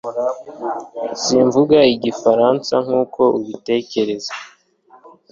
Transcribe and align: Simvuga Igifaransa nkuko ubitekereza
Simvuga 1.23 1.77
Igifaransa 1.95 2.73
nkuko 2.85 3.21
ubitekereza 3.37 4.33